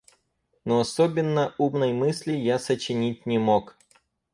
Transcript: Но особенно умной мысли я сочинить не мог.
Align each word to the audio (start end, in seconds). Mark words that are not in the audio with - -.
Но 0.65 0.79
особенно 0.79 1.53
умной 1.59 1.93
мысли 1.93 2.33
я 2.33 2.57
сочинить 2.57 3.27
не 3.27 3.37
мог. 3.37 3.77